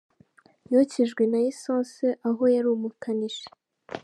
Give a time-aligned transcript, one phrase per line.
[0.73, 3.47] Yokejwe na Essance aho yari umukanishi.